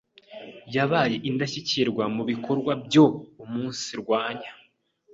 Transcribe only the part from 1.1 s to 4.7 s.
Indashyikirwa mu bikorwa byo umunsirwanya